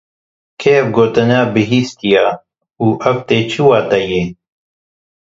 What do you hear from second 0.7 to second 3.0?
ev gotin bihîstiye û